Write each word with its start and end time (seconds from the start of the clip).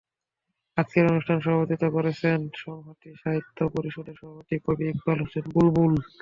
আজকের 0.77 1.05
অনুষ্ঠানে 1.07 1.41
সভাপতিত্ব 1.41 1.85
করছেন 1.95 2.39
সংহতি 2.57 3.09
সাহিত্য 3.21 3.59
পরিষদের 3.75 4.15
সভাপতি 4.19 4.55
কবি 4.65 4.85
ইকবাল 4.87 5.17
হোসেন 5.23 5.45
বুলবুল। 5.55 5.93